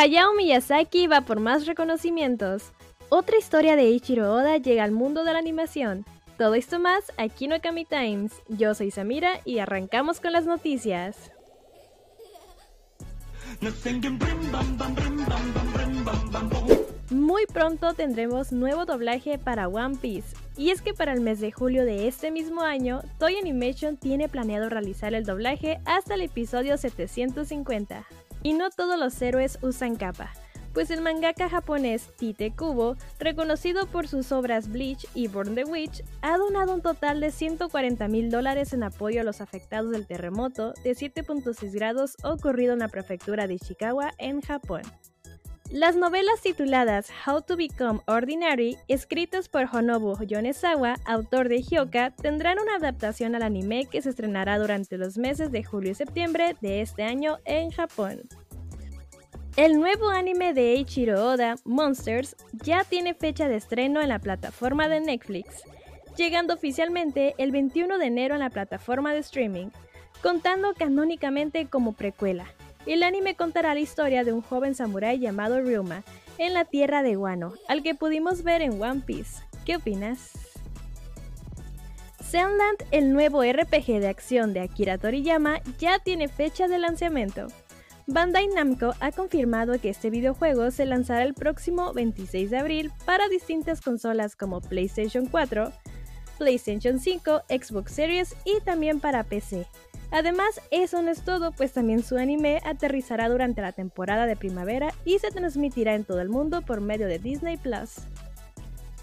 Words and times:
Hayao 0.00 0.32
Miyazaki 0.32 1.08
va 1.08 1.22
por 1.22 1.40
más 1.40 1.66
reconocimientos. 1.66 2.70
Otra 3.08 3.36
historia 3.36 3.74
de 3.74 3.90
Ichiro 3.90 4.32
Oda 4.32 4.56
llega 4.56 4.84
al 4.84 4.92
mundo 4.92 5.24
de 5.24 5.32
la 5.32 5.40
animación. 5.40 6.04
Todo 6.36 6.54
esto 6.54 6.78
más 6.78 7.10
aquí 7.16 7.46
en 7.46 7.54
Okami 7.54 7.84
Times. 7.84 8.32
Yo 8.46 8.76
soy 8.76 8.92
Samira 8.92 9.40
y 9.44 9.58
arrancamos 9.58 10.20
con 10.20 10.30
las 10.30 10.46
noticias. 10.46 11.32
Muy 17.10 17.46
pronto 17.46 17.92
tendremos 17.94 18.52
nuevo 18.52 18.84
doblaje 18.84 19.36
para 19.36 19.66
One 19.66 19.96
Piece. 20.00 20.36
Y 20.56 20.70
es 20.70 20.80
que 20.80 20.94
para 20.94 21.12
el 21.12 21.22
mes 21.22 21.40
de 21.40 21.50
julio 21.50 21.84
de 21.84 22.06
este 22.06 22.30
mismo 22.30 22.60
año, 22.60 23.00
Toy 23.18 23.34
Animation 23.34 23.96
tiene 23.96 24.28
planeado 24.28 24.68
realizar 24.68 25.12
el 25.14 25.24
doblaje 25.24 25.80
hasta 25.86 26.14
el 26.14 26.20
episodio 26.20 26.78
750. 26.78 28.06
Y 28.42 28.52
no 28.54 28.70
todos 28.70 28.98
los 28.98 29.20
héroes 29.20 29.58
usan 29.62 29.96
capa, 29.96 30.32
pues 30.72 30.90
el 30.90 31.00
mangaka 31.00 31.48
japonés 31.48 32.12
Tite 32.16 32.52
Kubo, 32.54 32.96
reconocido 33.18 33.86
por 33.86 34.06
sus 34.06 34.30
obras 34.32 34.68
Bleach 34.68 35.06
y 35.14 35.28
Born 35.28 35.54
the 35.54 35.64
Witch, 35.64 36.04
ha 36.22 36.38
donado 36.38 36.74
un 36.74 36.82
total 36.82 37.20
de 37.20 37.30
140 37.30 38.06
mil 38.08 38.30
dólares 38.30 38.72
en 38.72 38.82
apoyo 38.82 39.20
a 39.20 39.24
los 39.24 39.40
afectados 39.40 39.90
del 39.90 40.06
terremoto 40.06 40.74
de 40.84 40.92
7.6 40.92 41.72
grados 41.72 42.16
ocurrido 42.22 42.74
en 42.74 42.80
la 42.80 42.88
prefectura 42.88 43.46
de 43.46 43.54
Ishikawa, 43.54 44.12
en 44.18 44.40
Japón. 44.40 44.82
Las 45.70 45.96
novelas 45.96 46.40
tituladas 46.40 47.10
How 47.26 47.42
to 47.42 47.54
Become 47.54 48.00
Ordinary, 48.06 48.78
escritas 48.88 49.50
por 49.50 49.66
Honobu 49.70 50.16
Yonezawa, 50.24 50.96
autor 51.04 51.50
de 51.50 51.60
Hyoka, 51.60 52.10
tendrán 52.10 52.58
una 52.58 52.76
adaptación 52.76 53.34
al 53.34 53.42
anime 53.42 53.84
que 53.84 54.00
se 54.00 54.08
estrenará 54.08 54.58
durante 54.58 54.96
los 54.96 55.18
meses 55.18 55.52
de 55.52 55.62
julio 55.62 55.90
y 55.90 55.94
septiembre 55.94 56.56
de 56.62 56.80
este 56.80 57.02
año 57.02 57.36
en 57.44 57.70
Japón. 57.70 58.22
El 59.56 59.78
nuevo 59.78 60.08
anime 60.08 60.54
de 60.54 60.72
Eiichiro 60.72 61.22
Oda, 61.22 61.56
Monsters, 61.64 62.34
ya 62.52 62.84
tiene 62.84 63.12
fecha 63.12 63.46
de 63.46 63.56
estreno 63.56 64.00
en 64.00 64.08
la 64.08 64.20
plataforma 64.20 64.88
de 64.88 65.00
Netflix, 65.00 65.64
llegando 66.16 66.54
oficialmente 66.54 67.34
el 67.36 67.50
21 67.50 67.98
de 67.98 68.06
enero 68.06 68.34
en 68.34 68.40
la 68.40 68.48
plataforma 68.48 69.12
de 69.12 69.18
streaming, 69.18 69.66
contando 70.22 70.72
canónicamente 70.72 71.66
como 71.66 71.92
precuela. 71.92 72.46
El 72.88 73.02
anime 73.02 73.34
contará 73.34 73.74
la 73.74 73.80
historia 73.80 74.24
de 74.24 74.32
un 74.32 74.40
joven 74.40 74.74
samurái 74.74 75.18
llamado 75.18 75.60
Ryuma 75.60 76.04
en 76.38 76.54
la 76.54 76.64
tierra 76.64 77.02
de 77.02 77.18
Wano, 77.18 77.52
al 77.68 77.82
que 77.82 77.94
pudimos 77.94 78.42
ver 78.42 78.62
en 78.62 78.80
One 78.82 79.02
Piece. 79.04 79.42
¿Qué 79.66 79.76
opinas? 79.76 80.30
Zenland, 82.24 82.78
el 82.90 83.12
nuevo 83.12 83.42
RPG 83.42 84.00
de 84.00 84.08
acción 84.08 84.54
de 84.54 84.60
Akira 84.60 84.96
Toriyama, 84.96 85.60
ya 85.78 85.98
tiene 85.98 86.28
fecha 86.28 86.66
de 86.66 86.78
lanzamiento. 86.78 87.48
Bandai 88.06 88.48
Namco 88.48 88.94
ha 89.00 89.12
confirmado 89.12 89.78
que 89.78 89.90
este 89.90 90.08
videojuego 90.08 90.70
se 90.70 90.86
lanzará 90.86 91.24
el 91.24 91.34
próximo 91.34 91.92
26 91.92 92.50
de 92.50 92.56
abril 92.56 92.92
para 93.04 93.28
distintas 93.28 93.82
consolas 93.82 94.34
como 94.34 94.62
PlayStation 94.62 95.26
4, 95.26 95.70
PlayStation 96.38 96.98
5, 96.98 97.42
Xbox 97.50 97.92
Series 97.92 98.34
y 98.46 98.62
también 98.62 98.98
para 98.98 99.24
PC. 99.24 99.66
Además, 100.10 100.60
eso 100.70 101.02
no 101.02 101.10
es 101.10 101.22
todo, 101.22 101.52
pues 101.52 101.72
también 101.72 102.02
su 102.02 102.16
anime 102.16 102.60
aterrizará 102.64 103.28
durante 103.28 103.60
la 103.60 103.72
temporada 103.72 104.26
de 104.26 104.36
primavera 104.36 104.94
y 105.04 105.18
se 105.18 105.30
transmitirá 105.30 105.94
en 105.94 106.04
todo 106.04 106.20
el 106.20 106.30
mundo 106.30 106.62
por 106.62 106.80
medio 106.80 107.06
de 107.06 107.18
Disney 107.18 107.58
Plus. 107.58 107.96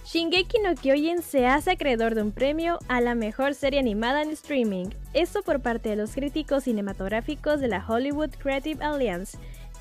Shingeki 0.06 0.59
no 0.59 0.75
Kyojin 0.75 1.23
se 1.23 1.47
hace 1.47 1.72
acreedor 1.72 2.14
de 2.14 2.22
un 2.22 2.31
premio 2.31 2.78
a 2.88 3.02
la 3.02 3.16
mejor 3.16 3.56
serie 3.56 3.80
animada 3.80 4.22
en 4.22 4.30
streaming, 4.30 4.89
esto 5.14 5.42
por 5.42 5.62
parte 5.62 5.89
de 5.89 5.95
los 5.95 6.14
críticos 6.14 6.66
cinematográficos 6.66 7.59
de 7.59 7.67
la 7.67 7.84
Hollywood 7.88 8.30
Creative 8.38 8.84
Alliance, 8.84 9.38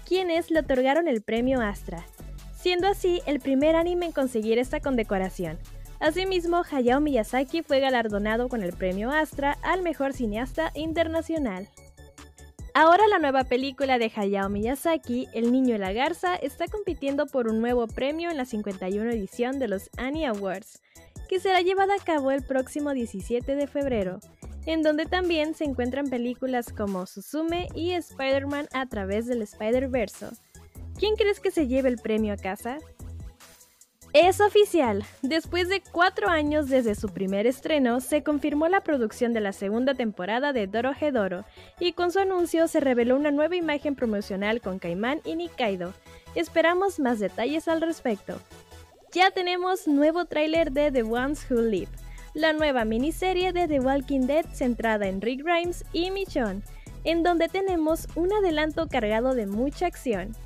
quienes 0.06 0.50
le 0.50 0.60
otorgaron 0.60 1.08
el 1.08 1.22
premio 1.22 1.60
Astra, 1.60 2.06
siendo 2.56 2.88
así 2.88 3.20
el 3.26 3.40
primer 3.40 3.76
anime 3.76 4.06
en 4.06 4.12
conseguir 4.12 4.58
esta 4.58 4.80
condecoración. 4.80 5.58
Asimismo, 6.04 6.62
Hayao 6.70 7.00
Miyazaki 7.00 7.62
fue 7.62 7.80
galardonado 7.80 8.50
con 8.50 8.62
el 8.62 8.74
premio 8.74 9.10
Astra 9.10 9.56
al 9.62 9.80
mejor 9.80 10.12
cineasta 10.12 10.70
internacional. 10.74 11.66
Ahora 12.74 13.06
la 13.08 13.18
nueva 13.18 13.44
película 13.44 13.96
de 13.96 14.12
Hayao 14.14 14.50
Miyazaki, 14.50 15.28
El 15.32 15.50
niño 15.50 15.76
y 15.76 15.78
la 15.78 15.94
garza, 15.94 16.36
está 16.36 16.68
compitiendo 16.68 17.24
por 17.24 17.48
un 17.48 17.62
nuevo 17.62 17.86
premio 17.86 18.30
en 18.30 18.36
la 18.36 18.44
51 18.44 19.12
edición 19.12 19.58
de 19.58 19.68
los 19.68 19.88
Annie 19.96 20.26
Awards, 20.26 20.82
que 21.26 21.40
será 21.40 21.62
llevada 21.62 21.94
a 21.94 22.04
cabo 22.04 22.32
el 22.32 22.42
próximo 22.42 22.92
17 22.92 23.56
de 23.56 23.66
febrero, 23.66 24.20
en 24.66 24.82
donde 24.82 25.06
también 25.06 25.54
se 25.54 25.64
encuentran 25.64 26.10
películas 26.10 26.70
como 26.70 27.06
Suzume 27.06 27.68
y 27.74 27.92
Spider-Man 27.92 28.68
a 28.74 28.84
través 28.90 29.24
del 29.24 29.40
Spider-Verse. 29.40 30.26
¿Quién 30.98 31.16
crees 31.16 31.40
que 31.40 31.50
se 31.50 31.66
lleve 31.66 31.88
el 31.88 31.96
premio 31.96 32.34
a 32.34 32.36
casa? 32.36 32.76
Es 34.14 34.40
oficial. 34.40 35.04
Después 35.22 35.68
de 35.68 35.82
cuatro 35.90 36.28
años 36.28 36.68
desde 36.68 36.94
su 36.94 37.08
primer 37.08 37.48
estreno, 37.48 38.00
se 38.00 38.22
confirmó 38.22 38.68
la 38.68 38.80
producción 38.80 39.32
de 39.32 39.40
la 39.40 39.52
segunda 39.52 39.94
temporada 39.94 40.52
de 40.52 40.68
Doro 40.68 40.92
Hedoro, 40.92 41.44
y 41.80 41.94
con 41.94 42.12
su 42.12 42.20
anuncio 42.20 42.68
se 42.68 42.78
reveló 42.78 43.16
una 43.16 43.32
nueva 43.32 43.56
imagen 43.56 43.96
promocional 43.96 44.60
con 44.60 44.78
Caimán 44.78 45.20
y 45.24 45.34
Nikaido. 45.34 45.94
Esperamos 46.36 47.00
más 47.00 47.18
detalles 47.18 47.66
al 47.66 47.80
respecto. 47.80 48.40
Ya 49.10 49.32
tenemos 49.32 49.88
nuevo 49.88 50.26
tráiler 50.26 50.70
de 50.70 50.92
The 50.92 51.02
Ones 51.02 51.44
Who 51.50 51.62
Live, 51.62 51.90
la 52.34 52.52
nueva 52.52 52.84
miniserie 52.84 53.52
de 53.52 53.66
The 53.66 53.80
Walking 53.80 54.28
Dead 54.28 54.46
centrada 54.52 55.08
en 55.08 55.22
Rick 55.22 55.42
Grimes 55.42 55.84
y 55.92 56.12
Michonne, 56.12 56.62
en 57.02 57.24
donde 57.24 57.48
tenemos 57.48 58.06
un 58.14 58.32
adelanto 58.32 58.86
cargado 58.86 59.34
de 59.34 59.46
mucha 59.46 59.86
acción. 59.86 60.36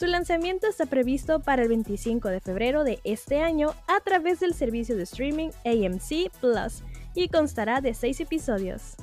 Su 0.00 0.06
lanzamiento 0.06 0.66
está 0.66 0.86
previsto 0.86 1.40
para 1.40 1.60
el 1.60 1.68
25 1.68 2.30
de 2.30 2.40
febrero 2.40 2.84
de 2.84 3.00
este 3.04 3.42
año 3.42 3.74
a 3.86 4.00
través 4.00 4.40
del 4.40 4.54
servicio 4.54 4.96
de 4.96 5.02
streaming 5.02 5.50
AMC 5.66 6.30
Plus 6.40 6.82
y 7.14 7.28
constará 7.28 7.82
de 7.82 7.92
6 7.92 8.20
episodios. 8.20 8.94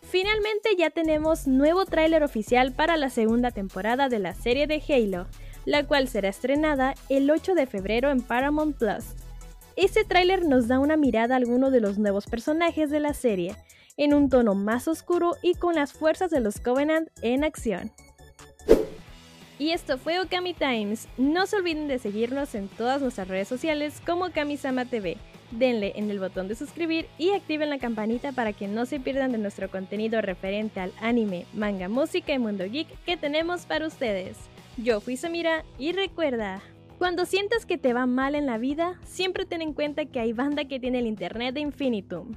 Finalmente 0.00 0.76
ya 0.78 0.90
tenemos 0.90 1.48
nuevo 1.48 1.86
tráiler 1.86 2.22
oficial 2.22 2.70
para 2.70 2.96
la 2.96 3.10
segunda 3.10 3.50
temporada 3.50 4.08
de 4.08 4.20
la 4.20 4.32
serie 4.32 4.68
de 4.68 4.80
Halo, 4.88 5.26
la 5.64 5.84
cual 5.88 6.06
será 6.06 6.28
estrenada 6.28 6.94
el 7.08 7.28
8 7.28 7.56
de 7.56 7.66
febrero 7.66 8.12
en 8.12 8.20
Paramount 8.20 8.78
Plus. 8.78 9.16
Este 9.74 10.04
tráiler 10.04 10.46
nos 10.46 10.68
da 10.68 10.78
una 10.78 10.96
mirada 10.96 11.34
a 11.34 11.38
algunos 11.38 11.72
de 11.72 11.80
los 11.80 11.98
nuevos 11.98 12.26
personajes 12.26 12.90
de 12.90 13.00
la 13.00 13.14
serie, 13.14 13.56
en 13.96 14.14
un 14.14 14.28
tono 14.28 14.54
más 14.54 14.86
oscuro 14.86 15.34
y 15.42 15.54
con 15.54 15.74
las 15.74 15.92
fuerzas 15.92 16.30
de 16.30 16.38
los 16.38 16.60
Covenant 16.60 17.08
en 17.22 17.42
acción. 17.42 17.90
Y 19.58 19.70
esto 19.70 19.98
fue 19.98 20.20
Okami 20.20 20.54
Times. 20.54 21.08
No 21.16 21.46
se 21.46 21.56
olviden 21.56 21.88
de 21.88 21.98
seguirnos 21.98 22.54
en 22.54 22.68
todas 22.68 23.02
nuestras 23.02 23.28
redes 23.28 23.48
sociales 23.48 24.00
como 24.04 24.30
Kamisama 24.30 24.86
TV. 24.86 25.16
Denle 25.50 25.92
en 25.96 26.10
el 26.10 26.18
botón 26.18 26.48
de 26.48 26.54
suscribir 26.54 27.06
y 27.18 27.30
activen 27.30 27.68
la 27.68 27.78
campanita 27.78 28.32
para 28.32 28.54
que 28.54 28.68
no 28.68 28.86
se 28.86 28.98
pierdan 28.98 29.32
de 29.32 29.38
nuestro 29.38 29.70
contenido 29.70 30.22
referente 30.22 30.80
al 30.80 30.92
anime, 31.00 31.46
manga, 31.52 31.88
música 31.88 32.32
y 32.32 32.38
mundo 32.38 32.64
geek 32.64 32.88
que 33.04 33.18
tenemos 33.18 33.66
para 33.66 33.86
ustedes. 33.86 34.38
Yo 34.78 35.00
fui 35.02 35.18
Samira 35.18 35.64
y 35.78 35.92
recuerda, 35.92 36.62
cuando 36.98 37.26
sientas 37.26 37.66
que 37.66 37.76
te 37.76 37.92
va 37.92 38.06
mal 38.06 38.34
en 38.34 38.46
la 38.46 38.56
vida, 38.56 38.98
siempre 39.04 39.44
ten 39.44 39.60
en 39.60 39.74
cuenta 39.74 40.06
que 40.06 40.20
hay 40.20 40.32
banda 40.32 40.64
que 40.64 40.80
tiene 40.80 41.00
el 41.00 41.06
internet 41.06 41.54
de 41.54 41.60
Infinitum. 41.60 42.34